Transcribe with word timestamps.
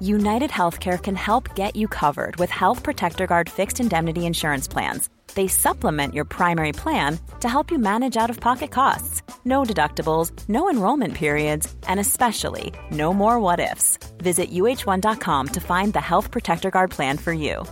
United 0.00 0.50
Healthcare 0.50 1.02
can 1.02 1.16
help 1.16 1.54
get 1.54 1.76
you 1.76 1.88
covered 1.88 2.36
with 2.36 2.50
Health 2.50 2.82
Protector 2.82 3.26
Guard 3.26 3.50
fixed 3.50 3.80
indemnity 3.80 4.26
insurance 4.26 4.66
plans 4.68 5.08
they 5.36 5.46
supplement 5.46 6.14
your 6.14 6.24
primary 6.24 6.72
plan 6.72 7.18
to 7.40 7.48
help 7.48 7.70
you 7.70 7.78
manage 7.78 8.16
out 8.16 8.30
of 8.30 8.40
pocket 8.40 8.72
costs. 8.72 9.22
No 9.44 9.62
deductibles, 9.62 10.32
no 10.48 10.68
enrollment 10.68 11.14
periods, 11.14 11.72
and 11.86 12.00
especially 12.00 12.72
no 12.90 13.14
more 13.14 13.38
what 13.38 13.60
ifs. 13.60 13.98
Visit 14.18 14.50
uh1.com 14.50 15.48
to 15.48 15.60
find 15.60 15.92
the 15.92 16.00
Health 16.00 16.30
Protector 16.32 16.70
Guard 16.70 16.90
plan 16.90 17.18
for 17.18 17.32
you. 17.32 17.64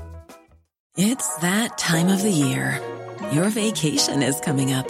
It's 0.96 1.36
that 1.38 1.77
time 1.77 2.08
of 2.08 2.22
the 2.22 2.30
year. 2.30 2.80
Your 3.32 3.48
vacation 3.48 4.22
is 4.22 4.38
coming 4.41 4.72
up. 4.72 4.88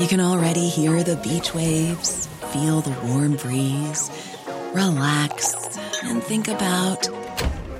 You 0.00 0.08
can 0.08 0.20
already 0.20 0.68
hear 0.68 1.04
the 1.04 1.16
beach 1.16 1.54
waves, 1.54 2.26
feel 2.52 2.80
the 2.80 2.98
warm 3.06 3.36
breeze, 3.36 4.10
relax, 4.72 5.54
and 6.02 6.22
think 6.22 6.48
about 6.48 7.08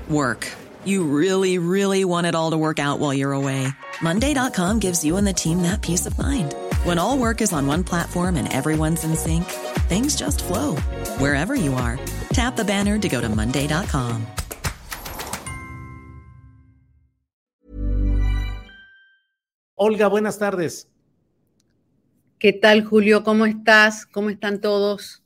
work. 0.09 0.47
You 0.85 1.03
really, 1.03 1.57
really 1.57 2.05
want 2.05 2.27
it 2.27 2.35
all 2.35 2.51
to 2.51 2.57
work 2.57 2.79
out 2.79 2.99
while 2.99 3.13
you're 3.13 3.33
away. 3.33 3.67
Monday.com 4.01 4.79
gives 4.79 5.03
you 5.03 5.17
and 5.17 5.27
the 5.27 5.33
team 5.33 5.61
that 5.63 5.81
peace 5.81 6.05
of 6.05 6.17
mind. 6.17 6.55
When 6.85 6.97
all 6.97 7.17
work 7.17 7.41
is 7.41 7.51
on 7.51 7.67
one 7.67 7.83
platform 7.83 8.37
and 8.37 8.51
everyone's 8.51 9.03
in 9.03 9.15
sync, 9.15 9.45
things 9.89 10.15
just 10.15 10.41
flow 10.43 10.77
wherever 11.19 11.53
you 11.55 11.73
are. 11.73 11.99
Tap 12.31 12.55
the 12.55 12.63
banner 12.65 12.97
to 12.99 13.09
go 13.09 13.19
to 13.19 13.29
Monday.com. 13.29 14.25
Olga, 19.75 20.09
buenas 20.09 20.37
tardes. 20.37 20.87
¿Qué 22.37 22.53
tal, 22.53 22.85
Julio? 22.85 23.23
¿Cómo 23.23 23.45
estás? 23.45 24.05
¿Cómo 24.05 24.29
están 24.29 24.61
todos? 24.61 25.20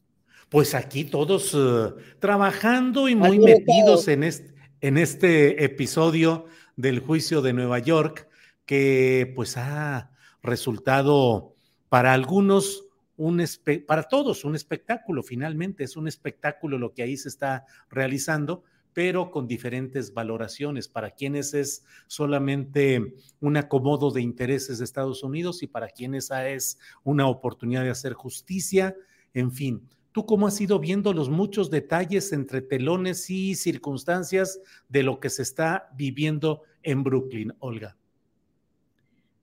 Pues 0.56 0.74
aquí 0.74 1.04
todos 1.04 1.54
uh, 1.54 1.98
trabajando 2.20 3.10
y 3.10 3.16
muy 3.18 3.40
metidos 3.40 4.08
en 4.08 4.24
este, 4.24 4.54
en 4.80 4.98
este 4.98 5.66
episodio 5.66 6.46
del 6.78 7.00
juicio 7.00 7.42
de 7.42 7.52
Nueva 7.52 7.80
York 7.80 8.30
que 8.66 9.34
pues 9.36 9.58
ha 9.58 10.12
resultado 10.42 11.56
para 11.90 12.14
algunos 12.14 12.86
un 13.18 13.44
para 13.86 14.04
todos 14.04 14.46
un 14.46 14.56
espectáculo, 14.56 15.24
finalmente 15.24 15.84
es 15.84 15.98
un 15.98 16.08
espectáculo 16.08 16.78
lo 16.78 16.94
que 16.94 17.04
ahí 17.04 17.18
se 17.18 17.28
está 17.28 17.66
realizando, 17.90 18.64
pero 18.94 19.32
con 19.32 19.48
diferentes 19.48 20.14
valoraciones. 20.14 20.88
Para 20.88 21.12
quienes 21.12 21.54
es 21.54 21.84
solamente 22.08 23.14
un 23.42 23.58
acomodo 23.58 24.10
de 24.10 24.22
intereses 24.22 24.78
de 24.78 24.86
Estados 24.86 25.22
Unidos 25.22 25.64
y 25.64 25.68
para 25.68 25.90
quienes 25.90 26.32
es 26.32 26.80
una 27.04 27.28
oportunidad 27.28 27.84
de 27.84 27.90
hacer 27.90 28.14
justicia, 28.14 28.96
en 29.34 29.52
fin. 29.52 29.90
¿Tú 30.16 30.26
cómo 30.26 30.48
has 30.48 30.62
ido 30.62 30.80
viendo 30.80 31.12
los 31.12 31.30
muchos 31.30 31.70
detalles 31.70 32.32
entre 32.32 32.62
telones 32.62 33.30
y 33.30 33.54
circunstancias 33.54 34.62
de 34.88 35.04
lo 35.04 35.20
que 35.20 35.30
se 35.30 35.42
está 35.42 35.90
viviendo 35.94 36.62
en 36.84 37.04
Brooklyn, 37.04 37.54
Olga? 37.60 37.98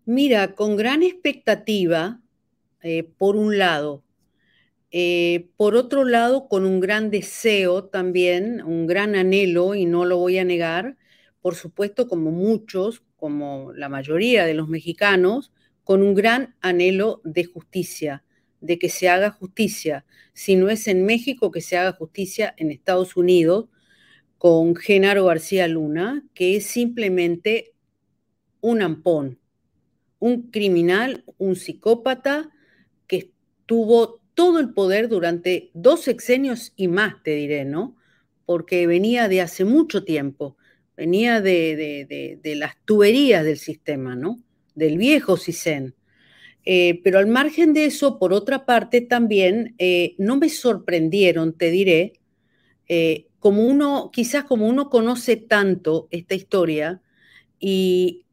Mira, 0.06 0.54
con 0.54 0.76
gran 0.76 1.02
expectativa, 1.02 2.22
eh, 2.80 3.02
por 3.02 3.36
un 3.36 3.58
lado. 3.58 4.02
Eh, 4.90 5.50
por 5.58 5.76
otro 5.76 6.06
lado, 6.06 6.48
con 6.48 6.64
un 6.64 6.80
gran 6.80 7.10
deseo 7.10 7.84
también, 7.84 8.62
un 8.62 8.86
gran 8.86 9.14
anhelo, 9.14 9.74
y 9.74 9.84
no 9.84 10.06
lo 10.06 10.16
voy 10.16 10.38
a 10.38 10.44
negar, 10.44 10.96
por 11.42 11.54
supuesto, 11.54 12.08
como 12.08 12.30
muchos, 12.30 13.02
como 13.16 13.74
la 13.74 13.90
mayoría 13.90 14.46
de 14.46 14.54
los 14.54 14.68
mexicanos, 14.68 15.52
con 15.84 16.00
un 16.00 16.14
gran 16.14 16.56
anhelo 16.62 17.20
de 17.24 17.44
justicia, 17.44 18.24
de 18.62 18.78
que 18.78 18.88
se 18.88 19.10
haga 19.10 19.30
justicia. 19.30 20.06
Si 20.32 20.56
no 20.56 20.70
es 20.70 20.88
en 20.88 21.04
México, 21.04 21.50
que 21.50 21.60
se 21.60 21.76
haga 21.76 21.92
justicia 21.92 22.54
en 22.56 22.70
Estados 22.70 23.16
Unidos, 23.16 23.68
con 24.38 24.74
Genaro 24.74 25.26
García 25.26 25.68
Luna, 25.68 26.24
que 26.34 26.56
es 26.56 26.66
simplemente 26.66 27.74
un 28.60 28.82
ampón, 28.82 29.38
un 30.18 30.50
criminal, 30.50 31.24
un 31.38 31.54
psicópata 31.54 32.50
que 33.06 33.32
tuvo 33.66 34.20
todo 34.34 34.58
el 34.58 34.72
poder 34.72 35.08
durante 35.08 35.70
dos 35.74 36.02
sexenios 36.02 36.72
y 36.76 36.88
más, 36.88 37.22
te 37.22 37.34
diré, 37.34 37.64
¿no? 37.64 37.96
Porque 38.46 38.86
venía 38.86 39.28
de 39.28 39.42
hace 39.42 39.64
mucho 39.64 40.04
tiempo, 40.04 40.56
venía 40.96 41.40
de, 41.40 42.40
las 42.56 42.74
tuberías 42.84 43.44
del 43.44 43.58
sistema, 43.58 44.16
¿no? 44.16 44.42
Del 44.74 44.98
viejo 44.98 45.36
CISEN. 45.36 45.94
Eh, 46.64 47.00
pero 47.02 47.18
al 47.18 47.26
margen 47.26 47.72
de 47.72 47.86
eso, 47.86 48.18
por 48.18 48.32
otra 48.32 48.64
parte, 48.64 49.00
también 49.00 49.74
eh, 49.78 50.14
no 50.18 50.36
me 50.36 50.48
sorprendieron, 50.48 51.54
te 51.54 51.70
diré, 51.70 52.12
eh, 52.88 53.26
como 53.40 53.64
uno, 53.66 54.10
quizás 54.12 54.44
como 54.44 54.68
uno 54.68 54.88
conoce 54.88 55.36
tanto 55.36 56.08
esta 56.10 56.34
historia 56.34 57.02
y 57.58 58.24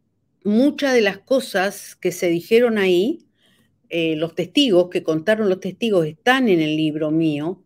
muchas 0.43 0.93
de 0.93 1.01
las 1.01 1.19
cosas 1.19 1.95
que 1.95 2.11
se 2.11 2.29
dijeron 2.29 2.77
ahí, 2.77 3.25
los 3.91 4.35
testigos, 4.35 4.89
que 4.89 5.01
contaron 5.01 5.49
los 5.49 5.59
testigos, 5.59 6.05
están 6.05 6.47
en 6.47 6.61
el 6.61 6.77
libro 6.77 7.09
mío. 7.09 7.63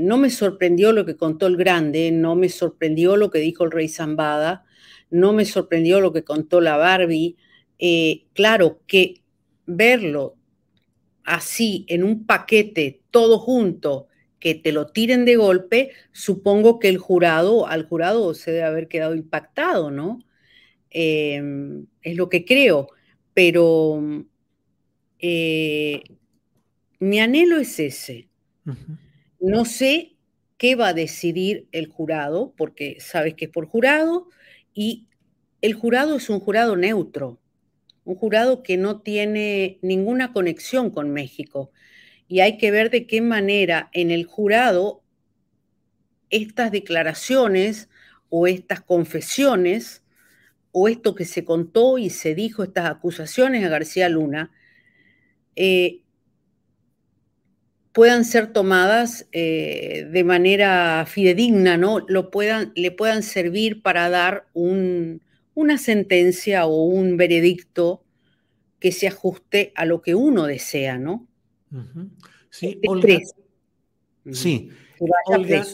No 0.00 0.16
me 0.16 0.30
sorprendió 0.30 0.92
lo 0.92 1.04
que 1.04 1.16
contó 1.16 1.46
el 1.46 1.58
grande, 1.58 2.10
no 2.12 2.34
me 2.34 2.48
sorprendió 2.48 3.18
lo 3.18 3.30
que 3.30 3.40
dijo 3.40 3.64
el 3.64 3.70
rey 3.70 3.88
Zambada, 3.88 4.64
no 5.10 5.34
me 5.34 5.44
sorprendió 5.44 6.00
lo 6.00 6.14
que 6.14 6.24
contó 6.24 6.62
la 6.62 6.78
Barbie. 6.78 7.36
Claro 8.32 8.80
que 8.86 9.23
verlo 9.66 10.36
así 11.24 11.84
en 11.88 12.04
un 12.04 12.26
paquete, 12.26 13.00
todo 13.10 13.38
junto, 13.38 14.08
que 14.38 14.54
te 14.54 14.72
lo 14.72 14.88
tiren 14.88 15.24
de 15.24 15.36
golpe, 15.36 15.92
supongo 16.12 16.78
que 16.78 16.90
el 16.90 16.98
jurado, 16.98 17.66
al 17.66 17.86
jurado 17.86 18.34
se 18.34 18.52
debe 18.52 18.64
haber 18.64 18.88
quedado 18.88 19.14
impactado, 19.14 19.90
¿no? 19.90 20.18
Em, 20.90 21.86
es 22.02 22.16
lo 22.16 22.28
que 22.28 22.44
creo, 22.44 22.88
pero 23.32 24.02
eh, 25.18 26.02
mi 27.00 27.20
anhelo 27.20 27.58
es 27.58 27.80
ese. 27.80 28.28
No 29.40 29.64
sé 29.64 30.16
qué 30.58 30.76
va 30.76 30.88
a 30.88 30.94
decidir 30.94 31.66
el 31.72 31.88
jurado, 31.88 32.52
porque 32.56 32.98
sabes 33.00 33.34
que 33.34 33.46
es 33.46 33.50
por 33.50 33.66
jurado, 33.66 34.28
y 34.74 35.06
el 35.62 35.72
jurado 35.72 36.16
es 36.16 36.28
un 36.28 36.40
jurado 36.40 36.76
neutro, 36.76 37.40
un 38.04 38.14
jurado 38.16 38.62
que 38.62 38.76
no 38.76 39.00
tiene 39.00 39.78
ninguna 39.82 40.32
conexión 40.32 40.90
con 40.90 41.10
México. 41.10 41.70
Y 42.28 42.40
hay 42.40 42.58
que 42.58 42.70
ver 42.70 42.90
de 42.90 43.06
qué 43.06 43.20
manera 43.20 43.90
en 43.92 44.10
el 44.10 44.24
jurado 44.24 45.02
estas 46.30 46.72
declaraciones 46.72 47.88
o 48.28 48.46
estas 48.46 48.80
confesiones 48.80 50.02
o 50.72 50.88
esto 50.88 51.14
que 51.14 51.24
se 51.24 51.44
contó 51.44 51.98
y 51.98 52.10
se 52.10 52.34
dijo, 52.34 52.64
estas 52.64 52.90
acusaciones 52.90 53.64
a 53.64 53.68
García 53.68 54.08
Luna, 54.08 54.50
eh, 55.54 56.00
puedan 57.92 58.24
ser 58.24 58.52
tomadas 58.52 59.28
eh, 59.30 60.08
de 60.10 60.24
manera 60.24 61.06
fidedigna, 61.06 61.76
¿no? 61.76 62.00
Lo 62.08 62.32
puedan, 62.32 62.72
le 62.74 62.90
puedan 62.90 63.22
servir 63.22 63.82
para 63.82 64.10
dar 64.10 64.48
una 65.54 65.78
sentencia 65.78 66.66
o 66.66 66.84
un 66.84 67.16
veredicto 67.16 68.02
que 68.80 68.92
se 68.92 69.08
ajuste 69.08 69.72
a 69.74 69.84
lo 69.84 70.02
que 70.02 70.14
uno 70.14 70.44
desea, 70.44 70.98
¿no? 70.98 71.26
Sí, 72.50 72.80
Olga. 72.86 73.18
Sí. 74.30 74.70
Olga, 75.26 75.64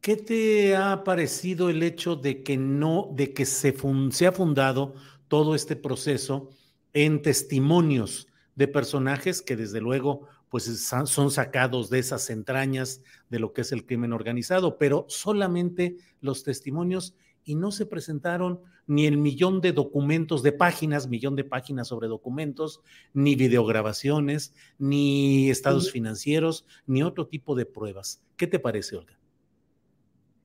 ¿Qué 0.00 0.16
te 0.16 0.76
ha 0.76 1.02
parecido 1.04 1.68
el 1.68 1.82
hecho 1.82 2.16
de 2.16 2.42
que 2.42 2.56
no, 2.56 3.10
de 3.14 3.32
que 3.32 3.44
se, 3.44 3.74
se 4.10 4.26
ha 4.26 4.32
fundado 4.32 4.94
todo 5.28 5.54
este 5.54 5.74
proceso 5.74 6.50
en 6.92 7.22
testimonios 7.22 8.28
de 8.54 8.68
personajes 8.68 9.42
que 9.42 9.56
desde 9.56 9.80
luego 9.80 10.28
pues 10.48 10.64
son 10.64 11.30
sacados 11.30 11.90
de 11.90 11.98
esas 11.98 12.30
entrañas 12.30 13.02
de 13.28 13.38
lo 13.40 13.52
que 13.52 13.62
es 13.62 13.72
el 13.72 13.84
crimen 13.84 14.12
organizado, 14.12 14.78
pero 14.78 15.06
solamente 15.08 15.96
los 16.20 16.44
testimonios 16.44 17.14
y 17.46 17.54
no 17.54 17.70
se 17.70 17.86
presentaron 17.86 18.60
ni 18.86 19.06
el 19.06 19.16
millón 19.16 19.60
de 19.60 19.72
documentos 19.72 20.42
de 20.42 20.52
páginas, 20.52 21.08
millón 21.08 21.36
de 21.36 21.44
páginas 21.44 21.88
sobre 21.88 22.08
documentos, 22.08 22.80
ni 23.14 23.36
videograbaciones, 23.36 24.52
ni 24.78 25.48
estados 25.48 25.90
financieros, 25.90 26.66
ni 26.86 27.02
otro 27.02 27.28
tipo 27.28 27.54
de 27.54 27.64
pruebas. 27.64 28.22
¿Qué 28.36 28.46
te 28.46 28.58
parece, 28.58 28.96
Olga? 28.96 29.18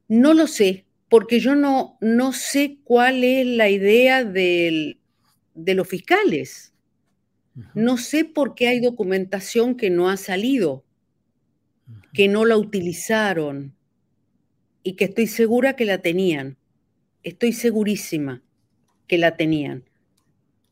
No 0.08 0.34
lo 0.34 0.48
sé, 0.48 0.86
porque 1.10 1.40
yo 1.40 1.56
no, 1.56 1.98
no 2.02 2.34
sé 2.34 2.80
cuál 2.84 3.24
es 3.24 3.46
la 3.46 3.70
idea 3.70 4.24
de 4.24 4.98
los 5.56 5.88
fiscales. 5.88 6.74
No 7.74 7.98
sé 7.98 8.26
por 8.26 8.56
qué 8.56 8.68
hay 8.68 8.80
documentación 8.80 9.76
que 9.76 9.90
no 9.90 10.10
ha 10.10 10.18
salido, 10.18 10.86
que 12.14 12.28
no 12.28 12.46
la 12.46 12.58
utilizaron 12.58 13.76
y 14.84 14.94
que 14.94 15.06
estoy 15.06 15.28
segura 15.28 15.76
que 15.76 15.86
la 15.86 15.98
tenían. 15.98 16.58
Estoy 17.24 17.54
segurísima 17.54 18.42
que 19.08 19.18
la 19.18 19.36
tenían. 19.36 19.84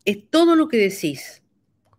Es 0.05 0.17
todo 0.29 0.55
lo 0.55 0.67
que 0.67 0.77
decís, 0.77 1.43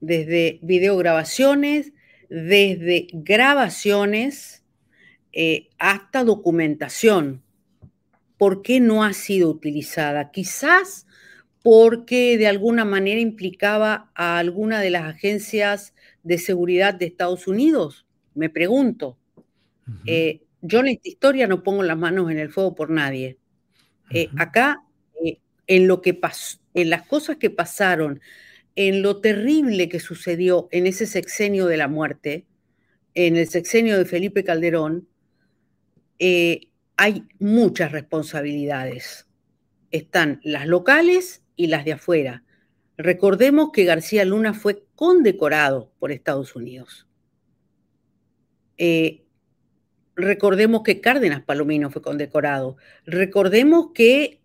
desde 0.01 0.59
videograbaciones, 0.63 1.93
desde 2.29 3.09
grabaciones 3.13 4.65
eh, 5.33 5.69
hasta 5.79 6.25
documentación. 6.25 7.43
¿Por 8.39 8.63
qué 8.63 8.81
no 8.81 9.05
ha 9.05 9.13
sido 9.13 9.51
utilizada? 9.51 10.31
Quizás 10.31 11.07
porque 11.63 12.39
de 12.39 12.47
alguna 12.47 12.85
manera 12.85 13.21
implicaba 13.21 14.11
a 14.15 14.39
alguna 14.39 14.81
de 14.81 14.91
las 14.91 15.05
agencias 15.05 15.95
de 16.23 16.39
seguridad 16.39 16.95
de 16.95 17.07
Estados 17.07 17.47
Unidos, 17.47 18.07
me 18.35 18.49
pregunto. 18.49 19.19
Eh, 20.07 20.43
yo 20.63 20.81
en 20.81 20.89
esta 20.89 21.09
historia 21.09 21.47
no 21.47 21.63
pongo 21.63 21.83
las 21.83 21.99
manos 21.99 22.31
en 22.31 22.39
el 22.39 22.51
fuego 22.51 22.75
por 22.75 22.91
nadie. 22.91 23.40
Eh, 24.11 24.29
acá, 24.37 24.83
eh, 25.25 25.39
en 25.67 25.87
lo 25.87 26.03
que 26.03 26.15
pasó, 26.15 26.59
en 26.75 26.91
las 26.91 27.07
cosas 27.07 27.37
que 27.37 27.51
pasaron, 27.51 28.21
en 28.77 29.03
lo 29.03 29.21
terrible 29.21 29.89
que 29.89 30.01
sucedió 30.01 30.69
en 30.71 30.87
ese 30.87 31.07
sexenio 31.07 31.67
de 31.67 31.77
la 31.77 31.89
muerte, 31.89 32.47
en 33.15 33.37
el 33.37 33.49
sexenio 33.49 33.99
de 33.99 34.05
Felipe 34.05 34.45
Calderón, 34.45 35.09
hay 36.97 37.25
muchas 37.39 37.93
responsabilidades. 37.93 39.27
Están 39.91 40.41
las 40.45 40.67
locales 40.67 41.43
y 41.57 41.69
las 41.69 41.85
de 41.85 41.95
afuera. 41.95 42.45
Recordemos 42.99 43.71
que 43.73 43.85
García 43.85 44.27
Luna 44.27 44.53
fue 44.53 44.85
condecorado 44.95 45.91
por 45.99 46.13
Estados 46.13 46.55
Unidos. 46.55 47.07
Eh, 48.77 49.25
recordemos 50.17 50.83
que 50.83 51.01
Cárdenas 51.01 51.43
Palomino 51.43 51.91
fue 51.91 52.03
condecorado. 52.03 52.77
Recordemos 53.07 53.91
que 53.95 54.41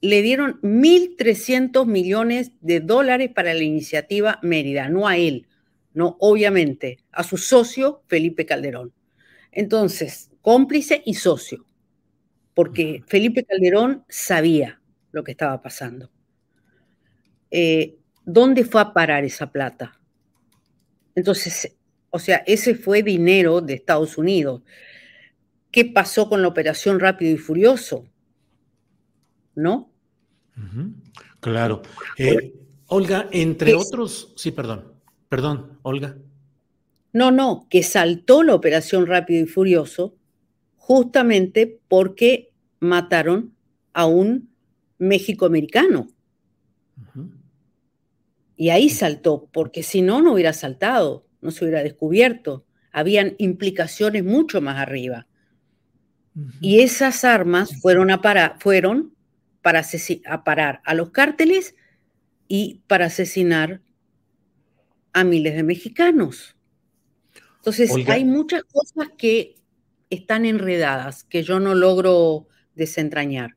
le 0.00 0.22
dieron 0.22 0.60
1.300 0.62 1.86
millones 1.86 2.52
de 2.60 2.80
dólares 2.80 3.30
para 3.34 3.54
la 3.54 3.62
iniciativa 3.62 4.38
Mérida, 4.42 4.88
no 4.88 5.08
a 5.08 5.16
él, 5.16 5.46
no, 5.94 6.16
obviamente, 6.20 6.98
a 7.10 7.22
su 7.22 7.38
socio 7.38 8.02
Felipe 8.06 8.46
Calderón. 8.46 8.92
Entonces, 9.52 10.30
cómplice 10.42 11.02
y 11.04 11.14
socio, 11.14 11.64
porque 12.54 13.02
Felipe 13.06 13.44
Calderón 13.44 14.04
sabía 14.08 14.80
lo 15.12 15.24
que 15.24 15.32
estaba 15.32 15.62
pasando. 15.62 16.10
Eh, 17.50 17.96
¿dónde 18.26 18.64
fue 18.64 18.82
a 18.82 18.92
parar 18.92 19.24
esa 19.24 19.50
plata? 19.50 19.98
Entonces, 21.14 21.74
o 22.10 22.18
sea, 22.18 22.42
ese 22.46 22.74
fue 22.74 23.02
dinero 23.02 23.60
de 23.60 23.74
Estados 23.74 24.18
Unidos. 24.18 24.62
¿Qué 25.70 25.84
pasó 25.84 26.28
con 26.28 26.42
la 26.42 26.48
operación 26.48 27.00
Rápido 27.00 27.32
y 27.34 27.38
Furioso? 27.38 28.06
¿No? 29.54 29.90
Claro. 31.40 31.82
Eh, 32.16 32.54
Olga, 32.88 33.28
entre 33.32 33.74
otros, 33.74 34.32
sí, 34.36 34.52
perdón, 34.52 34.92
perdón, 35.28 35.78
Olga. 35.82 36.16
No, 37.12 37.30
no, 37.30 37.66
que 37.68 37.82
saltó 37.82 38.42
la 38.42 38.54
operación 38.54 39.06
Rápido 39.06 39.44
y 39.44 39.46
Furioso 39.46 40.14
justamente 40.76 41.80
porque 41.88 42.52
mataron 42.78 43.54
a 43.92 44.06
un 44.06 44.50
México 44.98 45.46
americano. 45.46 46.08
Y 48.56 48.70
ahí 48.70 48.88
saltó, 48.88 49.48
porque 49.52 49.82
si 49.82 50.00
no, 50.00 50.22
no 50.22 50.32
hubiera 50.32 50.52
saltado, 50.54 51.25
no 51.46 51.52
se 51.52 51.64
hubiera 51.64 51.82
descubierto. 51.82 52.66
Habían 52.92 53.34
implicaciones 53.38 54.24
mucho 54.24 54.60
más 54.60 54.76
arriba. 54.78 55.26
Y 56.60 56.80
esas 56.80 57.24
armas 57.24 57.80
fueron 57.80 58.10
a, 58.10 58.20
para, 58.20 58.58
fueron 58.60 59.14
para 59.62 59.82
a 60.26 60.44
parar 60.44 60.82
a 60.84 60.92
los 60.92 61.10
cárteles 61.10 61.74
y 62.46 62.82
para 62.86 63.06
asesinar 63.06 63.80
a 65.14 65.24
miles 65.24 65.54
de 65.54 65.62
mexicanos. 65.62 66.56
Entonces, 67.56 67.90
hay 68.06 68.24
muchas 68.24 68.62
cosas 68.64 69.08
que 69.16 69.56
están 70.10 70.44
enredadas, 70.44 71.24
que 71.24 71.42
yo 71.42 71.58
no 71.58 71.74
logro 71.74 72.48
desentrañar. 72.74 73.56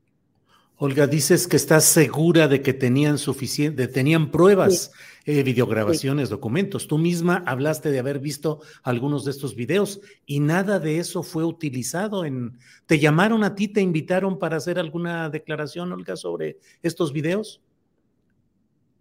Olga, 0.81 1.07
dices 1.07 1.45
que 1.45 1.57
estás 1.57 1.83
segura 1.83 2.47
de 2.47 2.61
que 2.61 2.71
tenían 2.71 3.17
suficiente, 3.17 3.89
tenían 3.89 4.31
pruebas, 4.31 4.93
eh, 5.25 5.43
videograbaciones, 5.43 6.29
documentos. 6.29 6.87
Tú 6.87 6.97
misma 6.97 7.43
hablaste 7.45 7.91
de 7.91 7.99
haber 7.99 8.19
visto 8.19 8.61
algunos 8.81 9.25
de 9.25 9.31
estos 9.31 9.55
videos 9.55 9.99
y 10.25 10.39
nada 10.39 10.79
de 10.79 10.99
eso 10.99 11.21
fue 11.21 11.43
utilizado 11.43 12.23
en. 12.23 12.57
¿Te 12.85 12.97
llamaron 12.97 13.43
a 13.43 13.55
ti, 13.55 13.67
te 13.67 13.81
invitaron 13.81 14.39
para 14.39 14.55
hacer 14.55 14.79
alguna 14.79 15.29
declaración, 15.29 15.91
Olga, 15.91 16.15
sobre 16.15 16.59
estos 16.81 17.11
videos? 17.11 17.59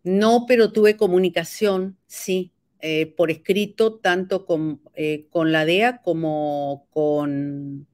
No, 0.03 0.47
pero 0.49 0.73
tuve 0.73 0.97
comunicación, 0.97 1.97
sí, 2.09 2.51
eh, 2.81 3.07
por 3.07 3.31
escrito, 3.31 3.95
tanto 3.95 4.47
con, 4.47 4.81
eh, 4.95 5.29
con 5.31 5.53
la 5.53 5.65
DEA 5.65 6.03
como 6.03 6.89
con 6.91 7.87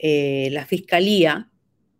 la 0.00 0.66
Fiscalía. 0.66 1.48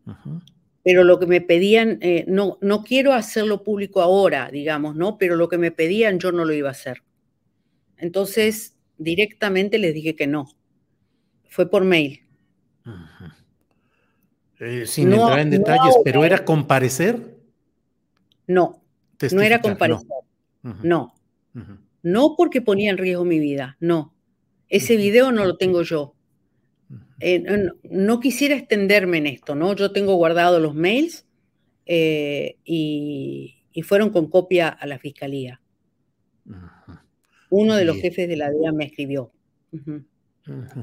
Ajá 0.05 0.43
pero 0.87 1.03
lo 1.03 1.19
que 1.19 1.27
me 1.27 1.41
pedían, 1.41 1.99
eh, 2.01 2.25
no, 2.29 2.59
no 2.61 2.85
quiero 2.85 3.13
hacerlo 3.13 3.65
público 3.65 4.03
ahora, 4.03 4.51
digamos, 4.53 4.95
¿no? 4.95 5.19
Pero 5.19 5.35
lo 5.35 5.49
que 5.49 5.59
me 5.59 5.73
pedían 5.73 6.21
yo 6.21 6.31
no 6.31 6.45
lo 6.45 6.53
iba 6.53 6.69
a 6.69 6.71
hacer. 6.71 7.03
Entonces, 7.97 8.77
directamente 8.97 9.79
les 9.79 9.93
dije 9.93 10.15
que 10.15 10.29
no. 10.29 10.47
Fue 11.49 11.69
por 11.69 11.83
mail. 11.83 12.21
Eh, 14.61 14.87
sin 14.87 15.13
entrar 15.13 15.41
en 15.41 15.51
detalles, 15.51 15.97
¿pero 16.05 16.25
era 16.25 16.45
comparecer? 16.45 17.37
No, 18.47 18.81
no 19.33 19.43
era 19.43 19.61
comparecer. 19.61 20.07
No. 20.85 21.15
No. 22.05 22.35
porque 22.37 22.63
ponía 22.63 22.93
en 22.93 22.99
riesgo 22.99 23.25
mi 23.25 23.41
vida, 23.41 23.77
no. 23.81 24.15
Ese 24.69 24.97
video 24.97 25.33
no 25.33 25.47
lo 25.47 25.57
tengo 25.57 25.83
yo. 25.83 26.15
Eh, 27.21 27.45
no, 27.83 28.21
quisiera 28.21 28.55
extenderme 28.55 29.19
en 29.19 29.27
esto, 29.27 29.55
¿no? 29.55 29.75
Yo 29.75 29.93
tengo 29.93 30.15
guardado 30.17 30.61
los 30.61 30.75
mails 30.75 31.27
eh, 31.87 32.57
y, 32.65 33.53
fueron 33.83 34.11
con 34.11 34.31
copia 34.31 34.69
a 34.69 34.87
la 34.87 34.99
fiscalía. 34.99 35.61
Uno 37.51 37.77
de 37.77 37.85
los 37.85 37.97
jefes 37.99 38.27
de 38.29 38.37
la 38.37 38.51
DEA 38.51 38.73
me 38.73 38.87
escribió. 38.87 39.33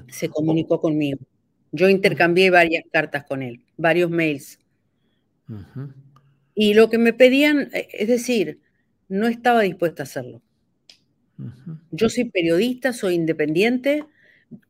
Se 0.07 0.29
comunicó 0.29 0.79
conmigo. 0.79 1.19
Yo 1.72 1.89
intercambié 1.89 2.51
varias 2.51 2.83
cartas 2.91 3.24
con 3.24 3.41
él, 3.41 3.62
varios 3.77 4.12
mails. 4.12 4.60
Y 6.53 6.75
lo 6.75 6.89
que 6.89 7.00
me 7.00 7.13
pedían, 7.13 7.69
eh, 7.74 7.88
es 7.93 8.07
decir, 8.07 8.60
no 9.10 9.27
estaba 9.27 9.62
dispuesta 9.62 10.03
a 10.03 10.05
hacerlo. 10.05 10.41
Yo 11.91 12.10
soy 12.10 12.25
periodista, 12.25 12.93
soy 12.93 13.15
independiente, 13.15 14.05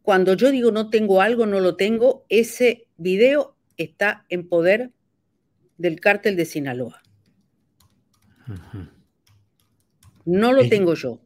cuando 0.01 0.33
yo 0.35 0.51
digo 0.51 0.71
no 0.71 0.89
tengo 0.89 1.21
algo, 1.21 1.45
no 1.45 1.59
lo 1.59 1.75
tengo, 1.75 2.25
ese 2.29 2.87
video 2.97 3.55
está 3.77 4.25
en 4.29 4.47
poder 4.47 4.91
del 5.77 5.99
cártel 5.99 6.35
de 6.35 6.45
Sinaloa. 6.45 7.01
No 10.25 10.53
lo 10.53 10.67
tengo 10.69 10.93
yo. 10.93 11.21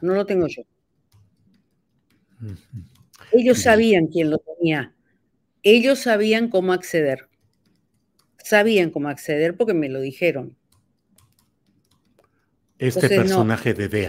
No 0.00 0.14
lo 0.14 0.26
tengo 0.26 0.46
yo. 0.46 0.62
Ellos 3.32 3.62
sabían 3.62 4.06
quién 4.06 4.30
lo 4.30 4.38
tenía. 4.38 4.94
Ellos 5.62 6.00
sabían 6.00 6.48
cómo 6.48 6.72
acceder. 6.72 7.28
Sabían 8.42 8.90
cómo 8.90 9.08
acceder 9.08 9.56
porque 9.56 9.74
me 9.74 9.88
lo 9.88 10.00
dijeron. 10.00 10.56
Este 12.78 13.08
personaje 13.08 13.74
de 13.74 13.88
Bea 13.88 14.08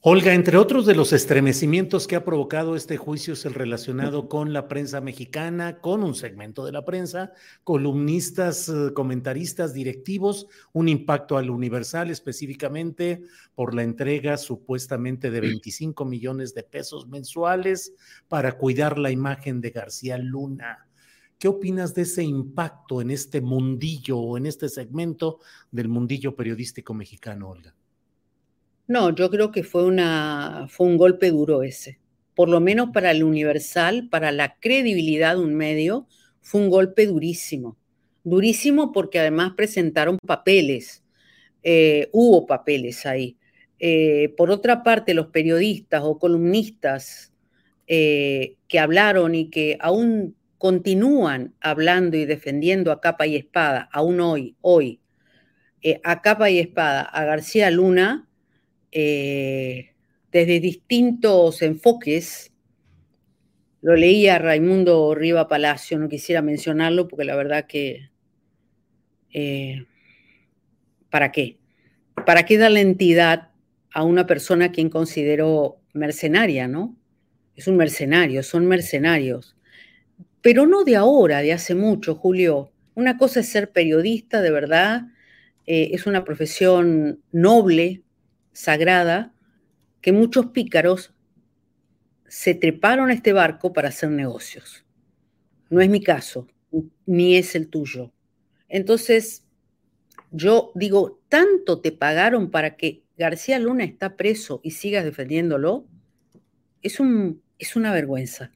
Olga, 0.00 0.32
entre 0.32 0.56
otros 0.58 0.86
de 0.86 0.94
los 0.94 1.12
estremecimientos 1.12 2.06
que 2.06 2.14
ha 2.14 2.24
provocado 2.24 2.76
este 2.76 2.96
juicio 2.96 3.32
es 3.32 3.44
el 3.46 3.54
relacionado 3.54 4.28
con 4.28 4.52
la 4.52 4.68
prensa 4.68 5.00
mexicana, 5.00 5.80
con 5.80 6.04
un 6.04 6.14
segmento 6.14 6.64
de 6.64 6.70
la 6.70 6.84
prensa, 6.84 7.32
columnistas, 7.64 8.68
eh, 8.68 8.92
comentaristas, 8.94 9.74
directivos, 9.74 10.46
un 10.72 10.88
impacto 10.88 11.36
al 11.36 11.50
Universal 11.50 12.12
específicamente 12.12 13.24
por 13.56 13.74
la 13.74 13.82
entrega 13.82 14.36
supuestamente 14.36 15.32
de 15.32 15.40
25 15.40 16.04
millones 16.04 16.54
de 16.54 16.62
pesos 16.62 17.08
mensuales 17.08 17.92
para 18.28 18.56
cuidar 18.56 18.98
la 18.98 19.10
imagen 19.10 19.60
de 19.60 19.70
García 19.70 20.16
Luna. 20.16 20.86
¿Qué 21.40 21.48
opinas 21.48 21.92
de 21.94 22.02
ese 22.02 22.22
impacto 22.22 23.00
en 23.00 23.10
este 23.10 23.40
mundillo 23.40 24.16
o 24.18 24.38
en 24.38 24.46
este 24.46 24.68
segmento 24.68 25.40
del 25.72 25.88
mundillo 25.88 26.36
periodístico 26.36 26.94
mexicano, 26.94 27.48
Olga? 27.50 27.74
No, 28.88 29.14
yo 29.14 29.28
creo 29.28 29.52
que 29.52 29.64
fue, 29.64 29.84
una, 29.84 30.66
fue 30.70 30.86
un 30.86 30.96
golpe 30.96 31.30
duro 31.30 31.62
ese. 31.62 32.00
Por 32.34 32.48
lo 32.48 32.58
menos 32.58 32.88
para 32.94 33.10
el 33.10 33.22
Universal, 33.22 34.08
para 34.08 34.32
la 34.32 34.58
credibilidad 34.60 35.36
de 35.36 35.42
un 35.42 35.54
medio, 35.54 36.08
fue 36.40 36.62
un 36.62 36.70
golpe 36.70 37.06
durísimo. 37.06 37.76
Durísimo 38.24 38.90
porque 38.92 39.18
además 39.18 39.52
presentaron 39.54 40.16
papeles. 40.26 41.04
Eh, 41.62 42.08
hubo 42.12 42.46
papeles 42.46 43.04
ahí. 43.04 43.36
Eh, 43.78 44.32
por 44.38 44.50
otra 44.50 44.82
parte, 44.82 45.12
los 45.12 45.26
periodistas 45.26 46.00
o 46.02 46.18
columnistas 46.18 47.34
eh, 47.88 48.56
que 48.68 48.78
hablaron 48.78 49.34
y 49.34 49.50
que 49.50 49.76
aún 49.80 50.34
continúan 50.56 51.54
hablando 51.60 52.16
y 52.16 52.24
defendiendo 52.24 52.90
a 52.90 53.02
capa 53.02 53.26
y 53.26 53.36
espada, 53.36 53.90
aún 53.92 54.18
hoy, 54.20 54.56
hoy, 54.62 55.00
a 56.02 56.22
capa 56.22 56.50
y 56.50 56.58
espada, 56.58 57.02
a 57.02 57.24
García 57.24 57.70
Luna, 57.70 58.27
eh, 58.92 59.94
desde 60.32 60.60
distintos 60.60 61.62
enfoques. 61.62 62.52
Lo 63.80 63.94
leía 63.94 64.38
Raimundo 64.38 65.14
Riva 65.14 65.48
Palacio, 65.48 65.98
no 65.98 66.08
quisiera 66.08 66.42
mencionarlo 66.42 67.08
porque 67.08 67.24
la 67.24 67.36
verdad 67.36 67.66
que... 67.66 68.10
Eh, 69.32 69.86
¿Para 71.10 71.32
qué? 71.32 71.58
¿Para 72.26 72.44
qué 72.44 72.58
darle 72.58 72.80
entidad 72.80 73.50
a 73.92 74.02
una 74.02 74.26
persona 74.26 74.72
quien 74.72 74.90
considero 74.90 75.80
mercenaria, 75.92 76.68
no? 76.68 76.96
Es 77.56 77.66
un 77.66 77.76
mercenario, 77.76 78.42
son 78.42 78.66
mercenarios. 78.66 79.56
Pero 80.42 80.66
no 80.66 80.84
de 80.84 80.96
ahora, 80.96 81.40
de 81.40 81.52
hace 81.52 81.74
mucho, 81.74 82.14
Julio. 82.14 82.72
Una 82.94 83.16
cosa 83.16 83.40
es 83.40 83.48
ser 83.48 83.70
periodista, 83.70 84.42
de 84.42 84.50
verdad, 84.50 85.02
eh, 85.66 85.90
es 85.92 86.06
una 86.06 86.24
profesión 86.24 87.20
noble, 87.32 88.02
sagrada 88.58 89.32
que 90.00 90.10
muchos 90.10 90.46
pícaros 90.46 91.14
se 92.26 92.54
treparon 92.54 93.08
a 93.08 93.12
este 93.12 93.32
barco 93.32 93.72
para 93.72 93.90
hacer 93.90 94.10
negocios. 94.10 94.84
No 95.70 95.80
es 95.80 95.88
mi 95.88 96.02
caso, 96.02 96.48
ni 97.06 97.36
es 97.36 97.54
el 97.54 97.68
tuyo. 97.68 98.12
Entonces, 98.68 99.46
yo 100.32 100.72
digo, 100.74 101.20
¿tanto 101.28 101.80
te 101.80 101.92
pagaron 101.92 102.50
para 102.50 102.76
que 102.76 103.04
García 103.16 103.60
Luna 103.60 103.84
está 103.84 104.16
preso 104.16 104.60
y 104.64 104.72
sigas 104.72 105.04
defendiéndolo? 105.04 105.86
Es, 106.82 106.98
un, 106.98 107.40
es 107.60 107.76
una 107.76 107.92
vergüenza. 107.92 108.50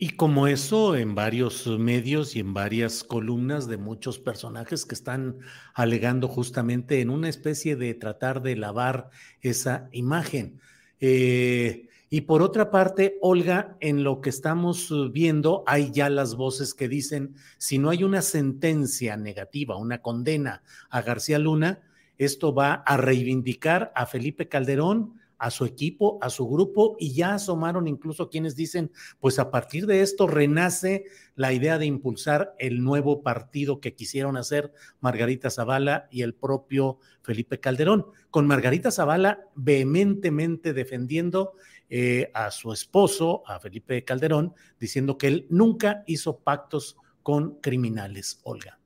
Y 0.00 0.10
como 0.10 0.46
eso, 0.46 0.94
en 0.94 1.16
varios 1.16 1.66
medios 1.66 2.36
y 2.36 2.40
en 2.40 2.54
varias 2.54 3.02
columnas 3.02 3.66
de 3.66 3.78
muchos 3.78 4.20
personajes 4.20 4.86
que 4.86 4.94
están 4.94 5.38
alegando 5.74 6.28
justamente 6.28 7.00
en 7.00 7.10
una 7.10 7.28
especie 7.28 7.74
de 7.74 7.94
tratar 7.94 8.40
de 8.40 8.54
lavar 8.54 9.10
esa 9.40 9.88
imagen. 9.90 10.60
Eh, 11.00 11.88
y 12.10 12.20
por 12.22 12.42
otra 12.42 12.70
parte, 12.70 13.18
Olga, 13.20 13.76
en 13.80 14.04
lo 14.04 14.20
que 14.20 14.30
estamos 14.30 14.94
viendo, 15.12 15.64
hay 15.66 15.90
ya 15.90 16.08
las 16.10 16.36
voces 16.36 16.74
que 16.74 16.88
dicen, 16.88 17.34
si 17.58 17.78
no 17.78 17.90
hay 17.90 18.04
una 18.04 18.22
sentencia 18.22 19.16
negativa, 19.16 19.76
una 19.76 20.00
condena 20.00 20.62
a 20.90 21.02
García 21.02 21.40
Luna, 21.40 21.80
esto 22.18 22.54
va 22.54 22.74
a 22.74 22.96
reivindicar 22.98 23.92
a 23.96 24.06
Felipe 24.06 24.48
Calderón, 24.48 25.14
a 25.38 25.50
su 25.50 25.64
equipo, 25.64 26.18
a 26.20 26.30
su 26.30 26.48
grupo, 26.48 26.96
y 26.98 27.12
ya 27.14 27.34
asomaron 27.34 27.86
incluso 27.86 28.28
quienes 28.28 28.56
dicen, 28.56 28.90
pues 29.20 29.38
a 29.38 29.50
partir 29.50 29.86
de 29.86 30.02
esto 30.02 30.26
renace 30.26 31.04
la 31.36 31.52
idea 31.52 31.78
de 31.78 31.86
impulsar 31.86 32.54
el 32.58 32.82
nuevo 32.82 33.22
partido 33.22 33.80
que 33.80 33.94
quisieron 33.94 34.36
hacer 34.36 34.72
Margarita 35.00 35.50
Zavala 35.50 36.08
y 36.10 36.22
el 36.22 36.34
propio 36.34 36.98
Felipe 37.22 37.60
Calderón, 37.60 38.06
con 38.30 38.46
Margarita 38.46 38.90
Zavala 38.90 39.40
vehementemente 39.54 40.72
defendiendo 40.72 41.52
eh, 41.90 42.30
a 42.34 42.50
su 42.50 42.72
esposo, 42.72 43.42
a 43.46 43.60
Felipe 43.60 44.04
Calderón, 44.04 44.54
diciendo 44.78 45.16
que 45.16 45.28
él 45.28 45.46
nunca 45.48 46.02
hizo 46.06 46.38
pactos 46.40 46.96
con 47.22 47.60
criminales, 47.60 48.40
Olga. 48.42 48.78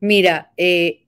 Mira, 0.00 0.52
eh, 0.56 1.01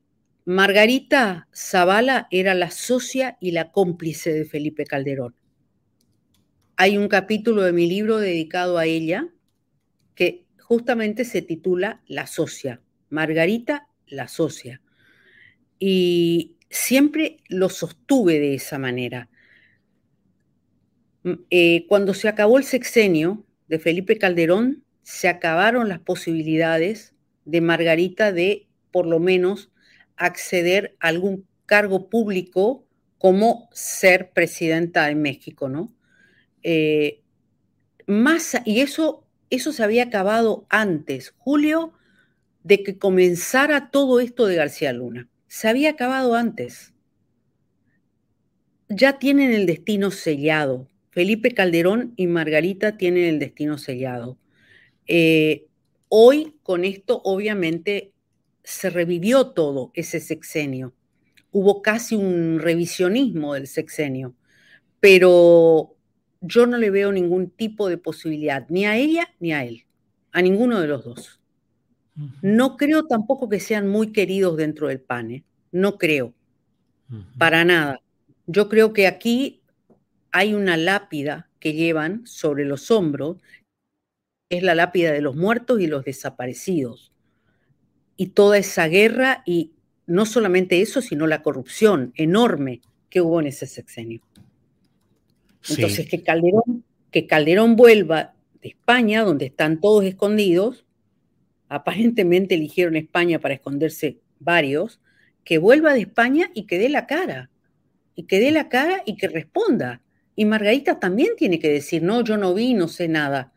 Margarita 0.46 1.48
Zavala 1.54 2.28
era 2.30 2.52
la 2.54 2.70
socia 2.70 3.38
y 3.40 3.52
la 3.52 3.72
cómplice 3.72 4.30
de 4.30 4.44
Felipe 4.44 4.84
Calderón. 4.84 5.34
Hay 6.76 6.98
un 6.98 7.08
capítulo 7.08 7.62
de 7.62 7.72
mi 7.72 7.86
libro 7.86 8.18
dedicado 8.18 8.76
a 8.76 8.84
ella 8.84 9.28
que 10.14 10.44
justamente 10.60 11.24
se 11.24 11.40
titula 11.40 12.02
La 12.06 12.26
socia. 12.26 12.82
Margarita, 13.08 13.88
la 14.06 14.28
socia. 14.28 14.82
Y 15.78 16.56
siempre 16.68 17.38
lo 17.48 17.70
sostuve 17.70 18.38
de 18.38 18.54
esa 18.54 18.78
manera. 18.78 19.30
Mm, 21.22 21.32
eh, 21.48 21.86
cuando 21.88 22.12
se 22.12 22.28
acabó 22.28 22.58
el 22.58 22.64
sexenio 22.64 23.46
de 23.68 23.78
Felipe 23.78 24.18
Calderón, 24.18 24.84
se 25.02 25.28
acabaron 25.28 25.88
las 25.88 26.00
posibilidades 26.00 27.14
de 27.46 27.62
Margarita 27.62 28.30
de, 28.30 28.66
por 28.90 29.06
lo 29.06 29.20
menos, 29.20 29.70
acceder 30.16 30.96
a 31.00 31.08
algún 31.08 31.46
cargo 31.66 32.08
público 32.08 32.84
como 33.18 33.68
ser 33.72 34.30
presidenta 34.32 35.06
de 35.06 35.14
México, 35.14 35.68
¿no? 35.68 35.94
Eh, 36.62 37.22
más, 38.06 38.56
y 38.64 38.80
eso, 38.80 39.26
eso 39.50 39.72
se 39.72 39.82
había 39.82 40.04
acabado 40.04 40.66
antes, 40.68 41.34
Julio, 41.38 41.92
de 42.62 42.82
que 42.82 42.98
comenzara 42.98 43.90
todo 43.90 44.20
esto 44.20 44.46
de 44.46 44.56
García 44.56 44.92
Luna. 44.92 45.28
Se 45.46 45.68
había 45.68 45.90
acabado 45.90 46.34
antes. 46.34 46.92
Ya 48.88 49.18
tienen 49.18 49.52
el 49.52 49.66
destino 49.66 50.10
sellado. 50.10 50.88
Felipe 51.10 51.52
Calderón 51.52 52.12
y 52.16 52.26
Margarita 52.26 52.96
tienen 52.96 53.24
el 53.24 53.38
destino 53.38 53.78
sellado. 53.78 54.38
Eh, 55.06 55.66
hoy, 56.08 56.56
con 56.62 56.84
esto, 56.84 57.20
obviamente, 57.24 58.13
se 58.64 58.88
revivió 58.90 59.48
todo 59.48 59.92
ese 59.94 60.18
sexenio. 60.18 60.94
Hubo 61.52 61.82
casi 61.82 62.16
un 62.16 62.58
revisionismo 62.58 63.54
del 63.54 63.68
sexenio, 63.68 64.34
pero 64.98 65.94
yo 66.40 66.66
no 66.66 66.78
le 66.78 66.90
veo 66.90 67.12
ningún 67.12 67.50
tipo 67.50 67.88
de 67.88 67.98
posibilidad, 67.98 68.66
ni 68.68 68.86
a 68.86 68.96
ella 68.96 69.28
ni 69.38 69.52
a 69.52 69.64
él, 69.64 69.84
a 70.32 70.42
ninguno 70.42 70.80
de 70.80 70.88
los 70.88 71.04
dos. 71.04 71.40
No 72.42 72.76
creo 72.76 73.06
tampoco 73.06 73.48
que 73.48 73.60
sean 73.60 73.88
muy 73.88 74.12
queridos 74.12 74.56
dentro 74.56 74.88
del 74.88 75.00
PAN, 75.00 75.30
¿eh? 75.30 75.44
no 75.72 75.98
creo, 75.98 76.32
para 77.38 77.64
nada. 77.64 78.00
Yo 78.46 78.68
creo 78.68 78.92
que 78.92 79.06
aquí 79.06 79.62
hay 80.30 80.54
una 80.54 80.76
lápida 80.76 81.50
que 81.58 81.72
llevan 81.72 82.26
sobre 82.26 82.64
los 82.64 82.90
hombros, 82.90 83.38
es 84.48 84.62
la 84.62 84.74
lápida 84.74 85.12
de 85.12 85.20
los 85.20 85.34
muertos 85.34 85.80
y 85.80 85.86
los 85.86 86.04
desaparecidos 86.04 87.13
y 88.16 88.28
toda 88.28 88.58
esa 88.58 88.86
guerra 88.88 89.42
y 89.46 89.72
no 90.06 90.26
solamente 90.26 90.80
eso, 90.80 91.00
sino 91.00 91.26
la 91.26 91.42
corrupción 91.42 92.12
enorme 92.16 92.80
que 93.08 93.20
hubo 93.20 93.40
en 93.40 93.46
ese 93.46 93.66
sexenio. 93.66 94.22
Entonces, 95.68 96.08
que 96.08 96.22
Calderón, 96.22 96.84
que 97.10 97.26
Calderón 97.26 97.76
vuelva 97.76 98.34
de 98.60 98.68
España, 98.68 99.24
donde 99.24 99.46
están 99.46 99.80
todos 99.80 100.04
escondidos, 100.04 100.84
aparentemente 101.68 102.54
eligieron 102.54 102.96
España 102.96 103.38
para 103.38 103.54
esconderse 103.54 104.18
varios, 104.38 105.00
que 105.42 105.58
vuelva 105.58 105.94
de 105.94 106.00
España 106.00 106.50
y 106.54 106.66
que 106.66 106.78
dé 106.78 106.88
la 106.88 107.06
cara. 107.06 107.50
y 108.14 108.24
que 108.24 108.38
dé 108.38 108.50
la 108.52 108.68
cara 108.68 109.02
y 109.06 109.16
que 109.16 109.28
responda. 109.28 110.00
Y 110.36 110.44
Margarita 110.44 111.00
también 111.00 111.30
tiene 111.36 111.58
que 111.58 111.68
decir, 111.68 112.02
no, 112.02 112.22
yo 112.22 112.36
no 112.36 112.54
vi, 112.54 112.74
no 112.74 112.88
sé 112.88 113.08
nada. 113.08 113.52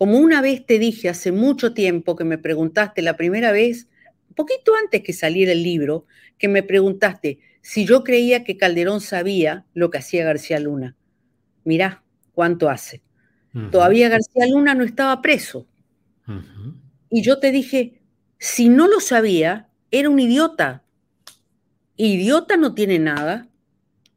Como 0.00 0.16
una 0.16 0.40
vez 0.40 0.64
te 0.64 0.78
dije 0.78 1.10
hace 1.10 1.30
mucho 1.30 1.74
tiempo 1.74 2.16
que 2.16 2.24
me 2.24 2.38
preguntaste 2.38 3.02
la 3.02 3.18
primera 3.18 3.52
vez, 3.52 3.86
un 4.30 4.34
poquito 4.34 4.72
antes 4.74 5.02
que 5.02 5.12
saliera 5.12 5.52
el 5.52 5.62
libro, 5.62 6.06
que 6.38 6.48
me 6.48 6.62
preguntaste 6.62 7.38
si 7.60 7.84
yo 7.84 8.02
creía 8.02 8.42
que 8.42 8.56
Calderón 8.56 9.02
sabía 9.02 9.66
lo 9.74 9.90
que 9.90 9.98
hacía 9.98 10.24
García 10.24 10.58
Luna. 10.58 10.96
Mirá 11.64 12.02
cuánto 12.32 12.70
hace. 12.70 13.02
Todavía 13.70 14.08
García 14.08 14.46
Luna 14.50 14.74
no 14.74 14.84
estaba 14.84 15.20
preso. 15.20 15.66
Y 17.10 17.20
yo 17.20 17.38
te 17.38 17.52
dije, 17.52 18.00
si 18.38 18.70
no 18.70 18.88
lo 18.88 19.00
sabía, 19.00 19.68
era 19.90 20.08
un 20.08 20.18
idiota. 20.18 20.82
Idiota 21.96 22.56
no 22.56 22.72
tiene 22.72 22.98
nada. 22.98 23.49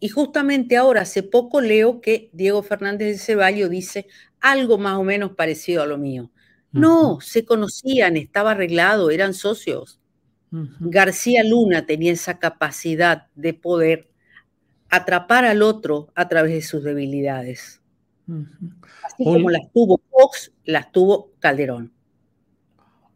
Y 0.04 0.10
justamente 0.10 0.76
ahora, 0.76 1.04
hace 1.04 1.24
poco, 1.24 1.62
leo 1.62 2.02
que 2.02 2.30
Diego 2.34 2.62
Fernández 2.62 3.08
de 3.08 3.18
Ceballos 3.18 3.70
dice 3.70 4.08
algo 4.42 4.78
más 4.78 4.98
o 4.98 5.04
menos 5.06 5.32
parecido 5.32 5.82
a 5.82 5.86
lo 5.86 5.98
mío. 5.98 6.30
No, 6.74 7.22
se 7.22 7.46
conocían, 7.46 8.18
estaba 8.18 8.52
arreglado, 8.52 9.12
eran 9.12 9.34
socios. 9.34 10.02
García 10.52 11.46
Luna 11.46 11.86
tenía 11.86 12.12
esa 12.12 12.38
capacidad 12.38 13.28
de 13.36 13.54
poder 13.54 14.10
atrapar 14.90 15.46
al 15.46 15.62
otro 15.62 16.10
a 16.16 16.28
través 16.28 16.52
de 16.52 16.64
sus 16.64 16.84
debilidades. 16.84 17.82
Así 19.06 19.24
como 19.24 19.50
las 19.50 19.72
tuvo 19.72 20.02
Fox, 20.12 20.52
las 20.66 20.92
tuvo 20.92 21.32
Calderón. 21.40 21.94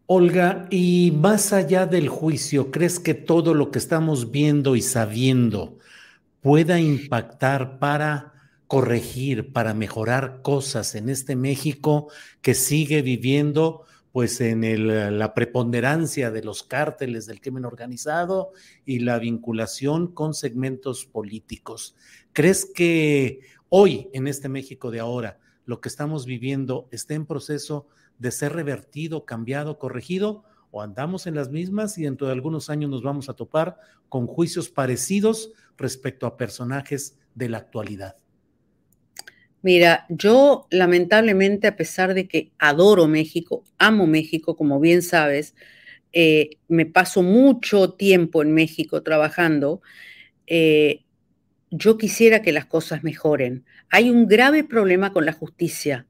Olga, 0.05 0.69
y 0.69 1.11
más 1.17 1.51
allá 1.51 1.85
del 1.85 2.07
juicio, 2.07 2.71
¿crees 2.71 2.97
que 2.97 3.13
todo 3.13 3.53
lo 3.53 3.71
que 3.71 3.79
estamos 3.79 4.31
viendo 4.31 4.77
y 4.77 4.81
sabiendo 4.81 5.77
pueda 6.41 6.79
impactar 6.79 7.79
para 7.79 8.33
corregir, 8.67 9.53
para 9.53 9.73
mejorar 9.73 10.41
cosas 10.41 10.95
en 10.95 11.09
este 11.09 11.35
México 11.35 12.09
que 12.41 12.53
sigue 12.53 13.01
viviendo 13.01 13.83
pues 14.11 14.41
en 14.41 15.19
la 15.19 15.33
preponderancia 15.35 16.31
de 16.31 16.43
los 16.43 16.63
cárteles 16.63 17.27
del 17.27 17.39
crimen 17.39 17.65
organizado 17.65 18.51
y 18.83 18.99
la 18.99 19.19
vinculación 19.19 20.07
con 20.07 20.33
segmentos 20.33 21.05
políticos. 21.05 21.95
¿Crees 22.33 22.65
que 22.65 23.41
hoy 23.69 24.09
en 24.13 24.27
este 24.27 24.49
México 24.49 24.89
de 24.89 25.01
ahora 25.01 25.39
lo 25.65 25.81
que 25.81 25.89
estamos 25.89 26.25
viviendo 26.25 26.87
está 26.91 27.13
en 27.13 27.27
proceso 27.27 27.87
de 28.17 28.31
ser 28.31 28.53
revertido, 28.53 29.23
cambiado, 29.23 29.77
corregido? 29.77 30.45
¿O 30.71 30.81
andamos 30.81 31.27
en 31.27 31.35
las 31.35 31.51
mismas 31.51 31.97
y 31.99 32.03
dentro 32.03 32.25
de 32.25 32.33
algunos 32.33 32.71
años 32.71 32.89
nos 32.89 33.03
vamos 33.03 33.29
a 33.29 33.35
topar 33.35 33.77
con 34.09 34.25
juicios 34.25 34.67
parecidos 34.69 35.51
respecto 35.77 36.25
a 36.25 36.37
personajes 36.37 37.17
de 37.35 37.49
la 37.49 37.59
actualidad? 37.59 38.17
Mira, 39.61 40.05
yo 40.09 40.67
lamentablemente, 40.69 41.67
a 41.67 41.75
pesar 41.75 42.13
de 42.13 42.27
que 42.27 42.51
adoro 42.59 43.07
México, 43.07 43.63
amo 43.77 44.07
México, 44.07 44.55
como 44.55 44.79
bien 44.79 45.01
sabes, 45.01 45.55
eh, 46.13 46.51
me 46.67 46.85
paso 46.85 47.21
mucho 47.21 47.93
tiempo 47.93 48.41
en 48.41 48.53
México 48.53 49.03
trabajando, 49.03 49.81
eh, 50.45 51.03
yo 51.69 51.97
quisiera 51.97 52.41
que 52.41 52.53
las 52.53 52.65
cosas 52.65 53.03
mejoren. 53.03 53.65
Hay 53.89 54.09
un 54.09 54.27
grave 54.27 54.63
problema 54.63 55.11
con 55.11 55.25
la 55.25 55.33
justicia. 55.33 56.07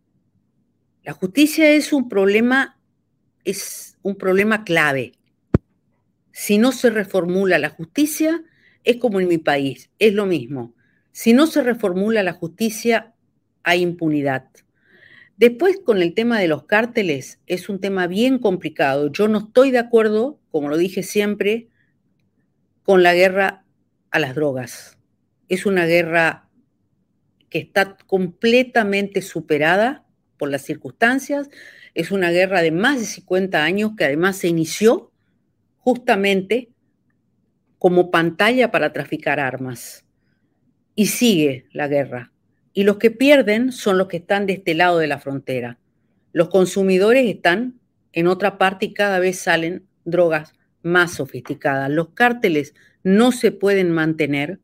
La 1.03 1.13
justicia 1.13 1.71
es 1.71 1.93
un 1.93 2.09
problema, 2.09 2.77
es 3.43 3.97
un 4.03 4.17
problema 4.17 4.63
clave. 4.63 5.13
Si 6.31 6.57
no 6.57 6.71
se 6.71 6.89
reformula 6.89 7.57
la 7.57 7.69
justicia, 7.69 8.43
es 8.87 8.95
como 8.97 9.19
en 9.19 9.27
mi 9.27 9.37
país, 9.37 9.91
es 9.99 10.13
lo 10.13 10.25
mismo. 10.25 10.73
Si 11.11 11.33
no 11.33 11.45
se 11.45 11.61
reformula 11.61 12.23
la 12.23 12.31
justicia, 12.31 13.13
hay 13.61 13.81
impunidad. 13.81 14.47
Después, 15.35 15.77
con 15.83 16.01
el 16.01 16.13
tema 16.13 16.39
de 16.39 16.47
los 16.47 16.63
cárteles, 16.63 17.41
es 17.47 17.67
un 17.67 17.81
tema 17.81 18.07
bien 18.07 18.39
complicado. 18.39 19.11
Yo 19.11 19.27
no 19.27 19.39
estoy 19.39 19.71
de 19.71 19.79
acuerdo, 19.79 20.39
como 20.51 20.69
lo 20.69 20.77
dije 20.77 21.03
siempre, 21.03 21.67
con 22.83 23.03
la 23.03 23.13
guerra 23.13 23.65
a 24.09 24.19
las 24.19 24.35
drogas. 24.35 24.97
Es 25.49 25.65
una 25.65 25.85
guerra 25.85 26.47
que 27.49 27.59
está 27.59 27.97
completamente 28.07 29.21
superada 29.21 30.05
por 30.37 30.49
las 30.49 30.61
circunstancias. 30.61 31.49
Es 31.93 32.11
una 32.11 32.31
guerra 32.31 32.61
de 32.61 32.71
más 32.71 33.01
de 33.01 33.05
50 33.05 33.61
años 33.61 33.91
que 33.97 34.05
además 34.05 34.37
se 34.37 34.47
inició 34.47 35.11
justamente 35.75 36.69
como 37.79 38.11
pantalla 38.11 38.71
para 38.71 38.93
traficar 38.93 39.39
armas. 39.39 40.05
Y 40.95 41.07
sigue 41.07 41.67
la 41.71 41.87
guerra 41.87 42.31
y 42.77 42.83
los 42.83 42.97
que 42.97 43.09
pierden 43.09 43.71
son 43.71 43.97
los 43.97 44.07
que 44.07 44.17
están 44.17 44.45
de 44.45 44.53
este 44.53 44.75
lado 44.75 44.99
de 44.99 45.07
la 45.07 45.17
frontera. 45.17 45.79
Los 46.31 46.49
consumidores 46.49 47.25
están 47.25 47.79
en 48.13 48.27
otra 48.27 48.59
parte 48.59 48.85
y 48.85 48.93
cada 48.93 49.17
vez 49.17 49.39
salen 49.39 49.87
drogas 50.05 50.53
más 50.83 51.15
sofisticadas. 51.15 51.89
Los 51.89 52.09
cárteles 52.09 52.75
no 53.01 53.31
se 53.31 53.51
pueden 53.51 53.89
mantener 53.89 54.59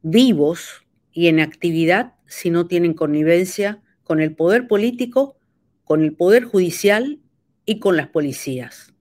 vivos 0.00 0.86
y 1.12 1.28
en 1.28 1.40
actividad 1.40 2.14
si 2.24 2.48
no 2.48 2.66
tienen 2.66 2.94
connivencia 2.94 3.82
con 4.04 4.22
el 4.22 4.34
poder 4.34 4.66
político, 4.66 5.36
con 5.84 6.02
el 6.02 6.14
poder 6.14 6.44
judicial 6.44 7.20
y 7.66 7.78
con 7.78 7.98
las 7.98 8.08
policías. 8.08 8.94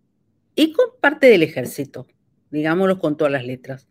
Y 0.54 0.74
con 0.74 0.88
parte 1.00 1.28
del 1.28 1.44
ejército, 1.44 2.08
digámoslo 2.58 3.00
con 3.00 3.15
todas 3.15 3.32
las 3.32 3.46
letras. 3.46 3.88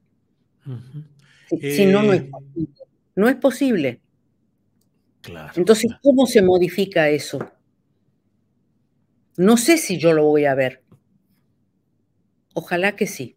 Si, 1.48 1.86
no, 1.86 2.02
no 2.02 2.12
es 2.12 2.22
eh, 2.22 2.30
posible. 2.30 2.74
No 3.14 3.28
es 3.28 3.36
posible. 3.36 4.00
Entonces, 5.54 5.92
¿cómo 6.02 6.26
se 6.26 6.42
modifica 6.42 7.08
eso? 7.08 7.38
No 9.36 9.56
sé 9.56 9.78
si 9.78 9.98
yo 9.98 10.12
lo 10.12 10.24
voy 10.24 10.44
a 10.44 10.54
ver. 10.54 10.82
Ojalá 12.54 12.96
que 12.96 13.06
sí. 13.06 13.36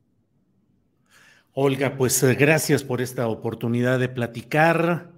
Olga, 1.53 1.97
pues 1.97 2.21
eh, 2.23 2.35
gracias 2.35 2.83
por 2.83 3.01
esta 3.01 3.27
oportunidad 3.27 3.99
de 3.99 4.09
platicar. 4.09 5.11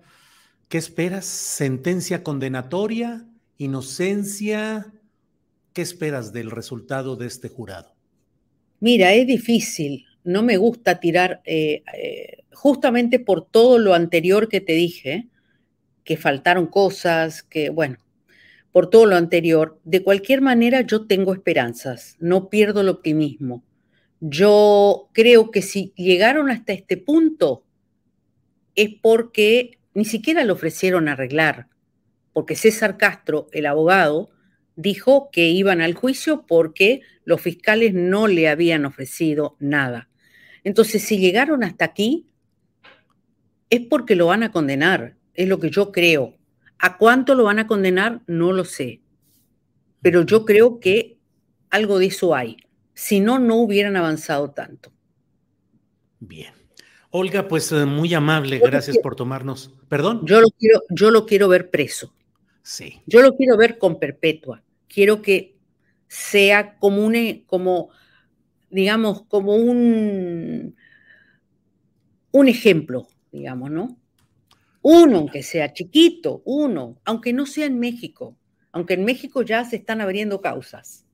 ¿Qué 0.70 0.78
esperas? 0.78 1.26
¿Sentencia 1.26 2.24
condenatoria? 2.24 3.28
¿Inocencia? 3.58 4.92
¿Qué 5.74 5.82
esperas 5.82 6.34
del 6.34 6.50
resultado 6.50 7.16
de 7.16 7.28
este 7.28 7.50
jurado? 7.50 7.91
Mira, 8.82 9.14
es 9.14 9.28
difícil. 9.28 10.08
No 10.24 10.42
me 10.44 10.58
gusta 10.58 11.00
tirar, 11.00 11.42
eh, 11.46 11.84
eh, 11.94 12.44
justamente 12.52 13.20
por 13.20 13.46
todo 13.46 13.78
lo 13.78 13.94
anterior 13.94 14.50
que 14.50 14.60
te 14.60 14.74
dije, 14.74 15.30
que 16.04 16.18
faltaron 16.18 16.66
cosas, 16.66 17.44
que 17.44 17.70
bueno, 17.70 17.98
por 18.72 18.90
todo 18.90 19.06
lo 19.06 19.16
anterior, 19.16 19.80
de 19.84 20.02
cualquier 20.04 20.42
manera 20.42 20.82
yo 20.82 21.06
tengo 21.06 21.34
esperanzas, 21.34 22.18
no 22.20 22.50
pierdo 22.50 22.82
el 22.82 22.90
optimismo. 22.90 23.64
Yo 24.20 25.10
creo 25.14 25.52
que 25.52 25.62
si 25.62 25.94
llegaron 25.96 26.50
hasta 26.50 26.74
este 26.74 26.98
punto 26.98 27.64
es 28.76 28.90
porque 29.02 29.78
ni 29.94 30.06
siquiera 30.06 30.44
lo 30.44 30.54
ofrecieron 30.54 31.08
arreglar, 31.08 31.68
porque 32.34 32.56
César 32.56 32.98
Castro, 32.98 33.48
el 33.52 33.68
abogado, 33.68 34.30
dijo 34.76 35.30
que 35.32 35.50
iban 35.50 35.82
al 35.82 35.94
juicio 35.94 36.46
porque 36.48 37.02
los 37.26 37.42
fiscales 37.42 37.94
no 37.94 38.28
le 38.28 38.50
habían 38.50 38.86
ofrecido 38.86 39.56
nada. 39.60 40.10
Entonces, 40.64 41.04
si 41.04 41.18
llegaron 41.18 41.64
hasta 41.64 41.86
aquí, 41.86 42.28
es 43.70 43.82
porque 43.82 44.16
lo 44.16 44.28
van 44.28 44.44
a 44.44 44.52
condenar 44.52 45.16
es 45.34 45.48
lo 45.48 45.60
que 45.60 45.70
yo 45.70 45.92
creo. 45.92 46.38
¿A 46.80 46.98
cuánto 46.98 47.36
lo 47.36 47.44
van 47.44 47.60
a 47.60 47.68
condenar? 47.68 48.22
No 48.28 48.52
lo 48.52 48.66
sé. 48.66 49.02
Pero 50.02 50.24
yo 50.24 50.46
creo 50.46 50.80
que 50.80 51.18
algo 51.70 52.00
de 52.00 52.08
eso 52.08 52.36
hay. 52.36 52.58
Si 52.94 53.20
no, 53.20 53.40
no 53.40 53.56
hubieran 53.58 53.96
avanzado 53.96 54.52
tanto. 54.52 54.92
Bien. 56.20 56.54
Olga, 57.12 57.48
pues 57.48 57.72
eh, 57.72 57.86
muy 57.86 58.14
amable, 58.14 58.60
gracias 58.60 58.98
por 58.98 59.16
tomarnos. 59.16 59.74
Perdón. 59.90 60.22
Yo 60.26 60.40
lo 60.40 60.50
quiero, 60.52 60.82
yo 60.90 61.12
lo 61.12 61.26
quiero 61.26 61.48
ver 61.48 61.70
preso. 61.70 62.14
Sí. 62.64 63.02
Yo 63.06 63.22
lo 63.22 63.36
quiero 63.36 63.58
ver 63.58 63.78
con 63.78 64.00
perpetua. 64.00 64.64
Quiero 64.88 65.22
que 65.22 65.58
sea 66.08 66.78
como 66.78 67.06
un, 67.06 67.44
como, 67.46 67.90
digamos, 68.70 69.24
como 69.24 69.56
un, 69.56 70.76
un 72.32 72.48
ejemplo, 72.48 73.08
digamos, 73.32 73.72
¿no? 73.72 73.98
Uno, 74.82 75.20
aunque 75.20 75.44
sea 75.44 75.74
chiquito, 75.74 76.42
uno, 76.44 77.00
aunque 77.06 77.34
no 77.34 77.46
sea 77.46 77.66
en 77.68 77.80
México, 77.80 78.36
aunque 78.72 78.96
en 78.96 79.06
México 79.06 79.44
ya 79.44 79.64
se 79.64 79.76
están 79.76 80.02
abriendo 80.02 80.42
causas. 80.42 81.06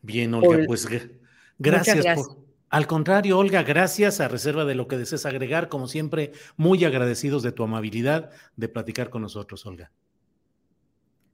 Bien, 0.00 0.32
Olga, 0.34 0.64
pues 0.66 0.86
gracias, 1.58 2.04
por... 2.14 2.47
Al 2.70 2.86
contrario, 2.86 3.38
Olga, 3.38 3.62
gracias 3.62 4.20
a 4.20 4.28
reserva 4.28 4.64
de 4.64 4.74
lo 4.74 4.88
que 4.88 4.98
desees 4.98 5.24
agregar, 5.24 5.68
como 5.68 5.88
siempre, 5.88 6.32
muy 6.56 6.84
agradecidos 6.84 7.42
de 7.42 7.52
tu 7.52 7.62
amabilidad 7.64 8.30
de 8.56 8.68
platicar 8.68 9.08
con 9.08 9.22
nosotros, 9.22 9.64
Olga. 9.64 9.90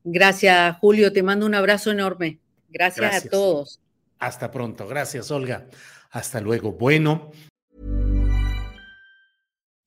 Gracias, 0.04 0.76
Julio, 0.78 1.12
te 1.12 1.22
mando 1.22 1.46
un 1.46 1.54
abrazo 1.54 1.90
enorme. 1.90 2.38
gracias. 2.68 3.26
a 3.26 3.28
todos. 3.28 3.80
Hasta 4.18 4.50
pronto, 4.50 4.86
gracias, 4.86 5.30
Olga. 5.30 5.66
Hasta 6.10 6.40
luego. 6.40 6.72
Bueno. 6.72 7.32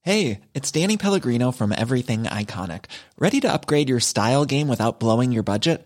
Hey, 0.02 0.42
it's 0.54 0.72
Danny 0.72 0.98
Pellegrino 0.98 1.52
from 1.52 1.74
Everything 1.74 2.24
Iconic. 2.24 2.86
Ready 3.20 3.40
to 3.42 3.52
upgrade 3.52 3.90
your 3.90 4.00
style 4.00 4.46
game 4.46 4.68
without 4.68 5.00
blowing 5.00 5.32
your 5.32 5.44
budget? 5.44 5.86